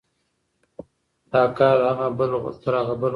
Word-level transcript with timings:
دا 1.31 1.43
کار 1.57 1.75
له 1.83 1.87
هغه 1.97 2.07
بل 2.17 2.31
غوره 2.41 2.93
دی. 2.99 3.09